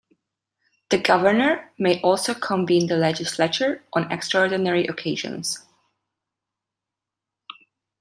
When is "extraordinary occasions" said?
4.11-5.59